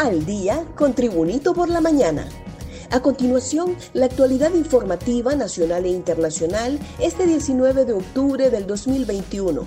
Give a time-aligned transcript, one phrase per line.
[0.00, 2.26] al día con Tribunito por la mañana.
[2.90, 9.66] A continuación, la actualidad informativa nacional e internacional este 19 de octubre del 2021.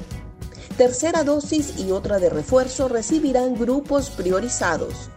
[0.75, 5.11] Tercera dosis y otra de refuerzo recibirán grupos priorizados.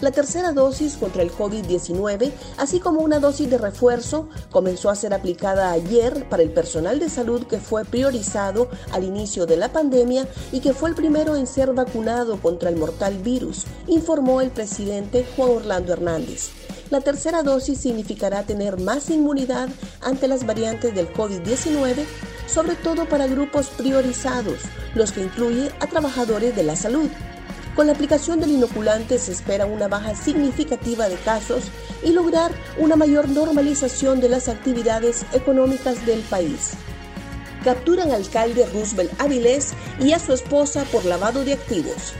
[0.00, 5.14] La tercera dosis contra el COVID-19, así como una dosis de refuerzo, comenzó a ser
[5.14, 10.28] aplicada ayer para el personal de salud que fue priorizado al inicio de la pandemia
[10.52, 15.26] y que fue el primero en ser vacunado contra el mortal virus, informó el presidente
[15.34, 16.50] Juan Orlando Hernández.
[16.90, 19.70] La tercera dosis significará tener más inmunidad
[20.02, 22.04] ante las variantes del COVID-19,
[22.46, 24.60] sobre todo para grupos priorizados,
[24.94, 27.08] los que incluyen a trabajadores de la salud.
[27.76, 31.64] Con la aplicación del inoculante se espera una baja significativa de casos
[32.02, 36.72] y lograr una mayor normalización de las actividades económicas del país.
[37.64, 42.14] Capturan al alcalde Roosevelt Avilés y a su esposa por lavado de activos.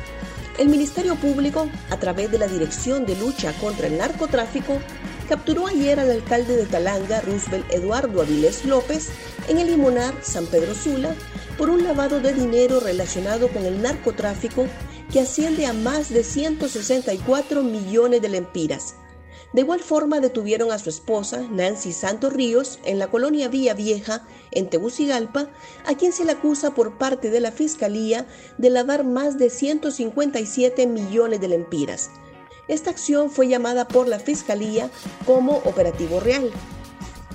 [0.58, 4.78] El Ministerio Público, a través de la Dirección de Lucha contra el Narcotráfico,
[5.26, 9.08] capturó ayer al alcalde de Talanga, Roosevelt Eduardo Avilés López,
[9.48, 11.14] en el Limonar San Pedro Sula,
[11.56, 14.66] por un lavado de dinero relacionado con el narcotráfico
[15.12, 18.94] que asciende a más de 164 millones de lempiras.
[19.52, 24.26] De igual forma detuvieron a su esposa, Nancy Santos Ríos, en la colonia Vía Vieja,
[24.50, 25.48] en Tegucigalpa,
[25.86, 28.26] a quien se le acusa por parte de la Fiscalía
[28.58, 32.10] de lavar más de 157 millones de lempiras.
[32.68, 34.90] Esta acción fue llamada por la Fiscalía
[35.24, 36.50] como Operativo Real,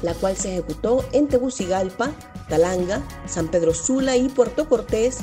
[0.01, 2.11] la cual se ejecutó en Tegucigalpa,
[2.49, 5.19] Talanga, San Pedro Sula y Puerto Cortés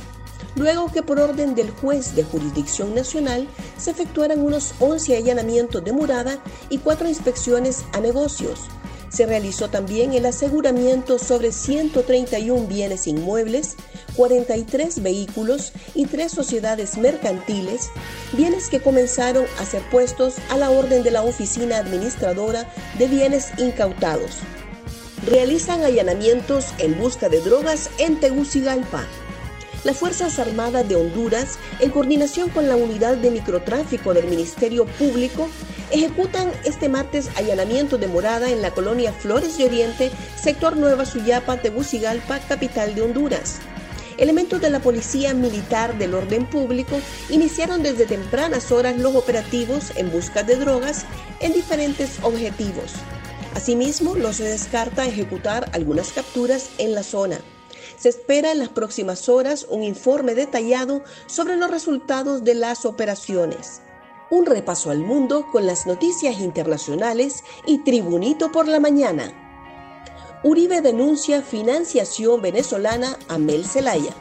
[0.56, 5.92] luego que por orden del juez de jurisdicción nacional se efectuaran unos 11 allanamientos de
[5.92, 8.68] morada y cuatro inspecciones a negocios.
[9.10, 13.76] Se realizó también el aseguramiento sobre 131 bienes inmuebles,
[14.16, 17.88] 43 vehículos y tres sociedades mercantiles,
[18.34, 23.48] bienes que comenzaron a ser puestos a la orden de la Oficina Administradora de Bienes
[23.58, 24.40] Incautados.
[25.26, 29.06] Realizan allanamientos en busca de drogas en Tegucigalpa
[29.84, 35.48] las Fuerzas Armadas de Honduras, en coordinación con la Unidad de Microtráfico del Ministerio Público,
[35.90, 41.58] ejecutan este martes allanamiento de morada en la colonia Flores de Oriente, sector Nueva Suyapa,
[41.58, 43.60] Tegucigalpa, capital de Honduras.
[44.18, 47.00] Elementos de la Policía Militar del Orden Público
[47.30, 51.04] iniciaron desde tempranas horas los operativos en busca de drogas
[51.38, 52.94] en diferentes objetivos.
[53.54, 57.38] Asimismo, no se descarta ejecutar algunas capturas en la zona.
[57.98, 63.82] Se espera en las próximas horas un informe detallado sobre los resultados de las operaciones.
[64.30, 69.32] Un repaso al mundo con las noticias internacionales y Tribunito por la mañana.
[70.44, 74.14] Uribe denuncia financiación venezolana a Mel Zelaya.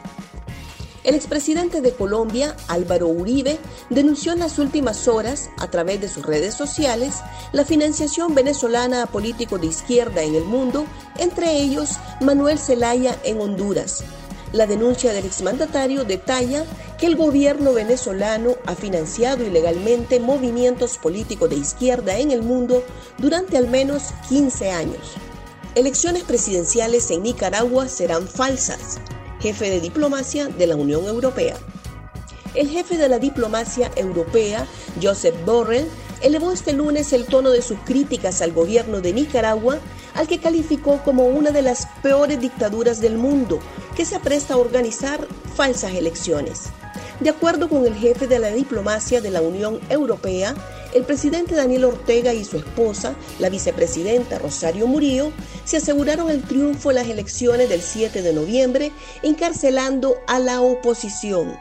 [1.04, 6.26] El expresidente de Colombia, Álvaro Uribe, denunció en las últimas horas, a través de sus
[6.26, 7.16] redes sociales,
[7.52, 10.86] la financiación venezolana a políticos de izquierda en el mundo,
[11.16, 14.02] entre ellos Manuel Zelaya en Honduras.
[14.52, 16.64] La denuncia del exmandatario detalla
[16.98, 22.82] que el gobierno venezolano ha financiado ilegalmente movimientos políticos de izquierda en el mundo
[23.18, 25.14] durante al menos 15 años.
[25.76, 28.98] Elecciones presidenciales en Nicaragua serán falsas
[29.40, 31.56] jefe de diplomacia de la Unión Europea.
[32.54, 34.66] El jefe de la diplomacia europea,
[35.00, 35.86] Joseph Borrell,
[36.22, 39.78] elevó este lunes el tono de sus críticas al gobierno de Nicaragua,
[40.14, 43.60] al que calificó como una de las peores dictaduras del mundo,
[43.96, 46.70] que se apresta a organizar falsas elecciones.
[47.20, 50.54] De acuerdo con el jefe de la diplomacia de la Unión Europea,
[50.94, 55.32] el presidente Daniel Ortega y su esposa, la vicepresidenta Rosario Murillo,
[55.64, 61.58] se aseguraron el triunfo en las elecciones del 7 de noviembre, encarcelando a la oposición.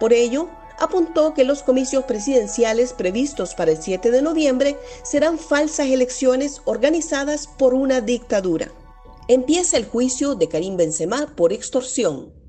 [0.00, 0.48] Por ello,
[0.78, 7.46] apuntó que los comicios presidenciales previstos para el 7 de noviembre serán falsas elecciones organizadas
[7.46, 8.72] por una dictadura.
[9.28, 12.43] Empieza el juicio de Karim Benzema por extorsión.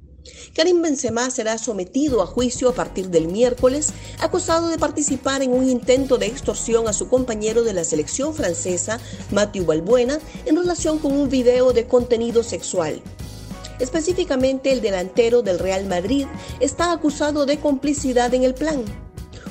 [0.56, 5.70] Karim Benzema será sometido a juicio a partir del miércoles, acusado de participar en un
[5.70, 9.00] intento de extorsión a su compañero de la selección francesa,
[9.32, 13.02] Mathieu Balbuena, en relación con un video de contenido sexual.
[13.80, 16.26] Específicamente, el delantero del Real Madrid
[16.60, 18.84] está acusado de complicidad en el plan.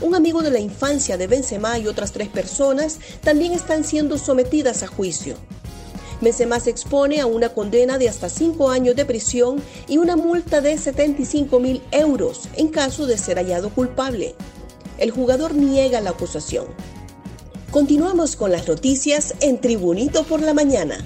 [0.00, 4.82] Un amigo de la infancia de Benzema y otras tres personas también están siendo sometidas
[4.82, 5.36] a juicio.
[6.20, 10.60] Benzema se expone a una condena de hasta cinco años de prisión y una multa
[10.60, 14.34] de 75 mil euros en caso de ser hallado culpable.
[14.98, 16.66] El jugador niega la acusación.
[17.70, 21.04] Continuamos con las noticias en Tribunito por la Mañana.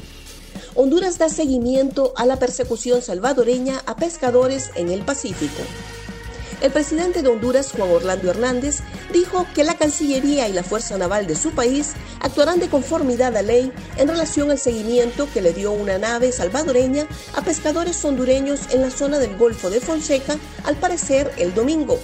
[0.75, 5.63] Honduras da seguimiento a la persecución salvadoreña a pescadores en el Pacífico.
[6.61, 8.81] El presidente de Honduras, Juan Orlando Hernández,
[9.13, 13.43] dijo que la Cancillería y la Fuerza Naval de su país actuarán de conformidad a
[13.43, 18.83] ley en relación al seguimiento que le dio una nave salvadoreña a pescadores hondureños en
[18.83, 21.99] la zona del Golfo de Fonseca, al parecer el domingo.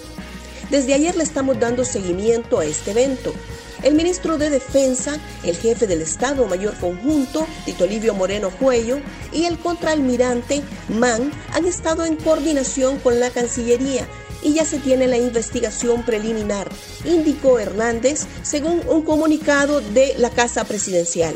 [0.71, 3.35] Desde ayer le estamos dando seguimiento a este evento.
[3.83, 8.99] El ministro de Defensa, el jefe del Estado Mayor Conjunto, Tito Livio Moreno Cuello,
[9.31, 14.09] y el contraalmirante Mann han estado en coordinación con la Cancillería
[14.45, 16.71] y ya se tiene la investigación preliminar,
[17.05, 21.35] indicó Hernández según un comunicado de la Casa Presidencial.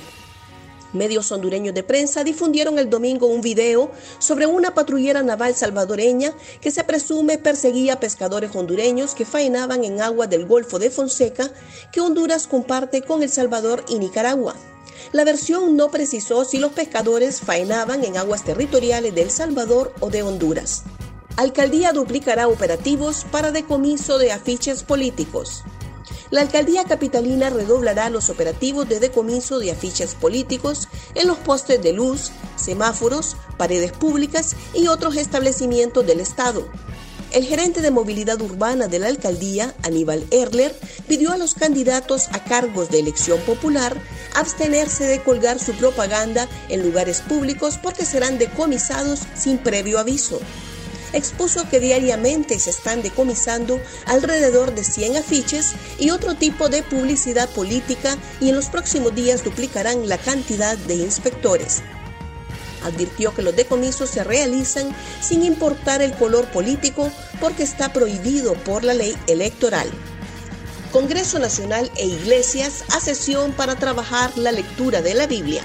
[0.92, 6.32] Medios hondureños de prensa difundieron el domingo un video sobre una patrullera naval salvadoreña
[6.62, 11.50] que se presume perseguía pescadores hondureños que faenaban en aguas del Golfo de Fonseca
[11.92, 14.54] que Honduras comparte con El Salvador y Nicaragua.
[15.12, 20.08] La versión no precisó si los pescadores faenaban en aguas territoriales de El Salvador o
[20.08, 20.84] de Honduras.
[21.38, 25.62] Alcaldía duplicará operativos para decomiso de afiches políticos.
[26.30, 31.92] La alcaldía capitalina redoblará los operativos de decomiso de afiches políticos en los postes de
[31.92, 36.66] luz, semáforos, paredes públicas y otros establecimientos del Estado.
[37.30, 40.74] El gerente de movilidad urbana de la alcaldía, Aníbal Erler,
[41.06, 43.96] pidió a los candidatos a cargos de elección popular
[44.34, 50.40] abstenerse de colgar su propaganda en lugares públicos porque serán decomisados sin previo aviso
[51.12, 57.48] expuso que diariamente se están decomisando alrededor de 100 afiches y otro tipo de publicidad
[57.50, 61.82] política y en los próximos días duplicarán la cantidad de inspectores.
[62.84, 67.10] Advirtió que los decomisos se realizan sin importar el color político
[67.40, 69.90] porque está prohibido por la ley electoral.
[70.92, 75.62] Congreso Nacional e Iglesias a sesión para trabajar la lectura de la Biblia.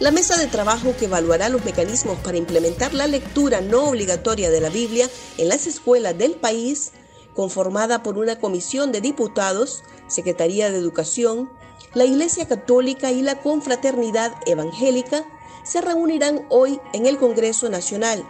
[0.00, 4.60] La mesa de trabajo que evaluará los mecanismos para implementar la lectura no obligatoria de
[4.60, 6.92] la Biblia en las escuelas del país,
[7.34, 11.50] conformada por una comisión de diputados, Secretaría de Educación,
[11.94, 15.24] la Iglesia Católica y la Confraternidad Evangélica,
[15.64, 18.24] se reunirán hoy en el Congreso Nacional.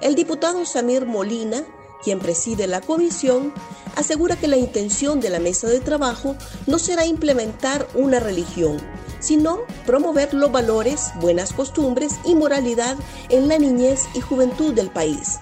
[0.00, 1.62] El diputado Samir Molina,
[2.02, 3.52] quien preside la comisión,
[3.96, 8.80] asegura que la intención de la mesa de trabajo no será implementar una religión,
[9.20, 12.96] sino promover los valores, buenas costumbres y moralidad
[13.28, 15.38] en la niñez y juventud del país.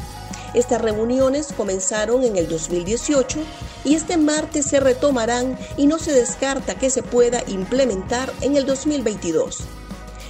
[0.54, 3.40] Estas reuniones comenzaron en el 2018
[3.84, 8.64] y este martes se retomarán y no se descarta que se pueda implementar en el
[8.64, 9.64] 2022.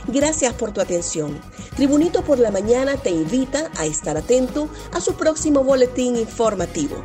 [0.06, 1.40] Gracias por tu atención.
[1.76, 7.02] Tribunito por la Mañana te invita a estar atento a su próximo boletín informativo.